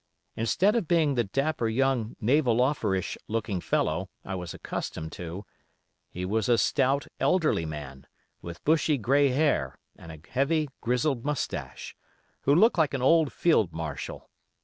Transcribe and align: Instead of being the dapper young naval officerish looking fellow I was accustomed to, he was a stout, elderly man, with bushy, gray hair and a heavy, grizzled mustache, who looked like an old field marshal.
Instead 0.35 0.75
of 0.75 0.87
being 0.87 1.13
the 1.13 1.25
dapper 1.25 1.67
young 1.67 2.15
naval 2.19 2.57
officerish 2.57 3.17
looking 3.27 3.61
fellow 3.61 4.09
I 4.25 4.33
was 4.33 4.51
accustomed 4.51 5.11
to, 5.11 5.45
he 6.09 6.25
was 6.25 6.49
a 6.49 6.57
stout, 6.57 7.05
elderly 7.19 7.67
man, 7.67 8.07
with 8.41 8.63
bushy, 8.65 8.97
gray 8.97 9.29
hair 9.29 9.77
and 9.95 10.11
a 10.11 10.17
heavy, 10.27 10.69
grizzled 10.81 11.23
mustache, 11.23 11.95
who 12.45 12.55
looked 12.55 12.79
like 12.79 12.95
an 12.95 13.03
old 13.03 13.31
field 13.31 13.73
marshal. 13.73 14.27